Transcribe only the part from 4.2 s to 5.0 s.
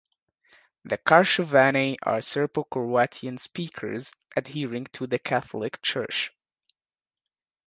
adhering